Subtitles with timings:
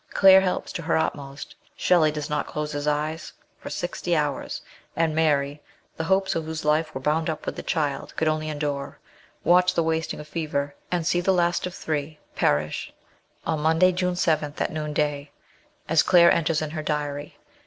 [0.09, 4.63] Claire helps to her utmost; Shelley does not close his eyes for sixty hours,
[4.95, 5.61] and Mary,
[5.95, 8.97] the hopes of whose life were bound up with the child, could only endure,
[9.43, 12.91] watch the wasting of fever, and see the last of three perish
[13.45, 15.29] on" Monday, June 7th, at noonday,"
[15.87, 17.37] as Claire enters in her diary.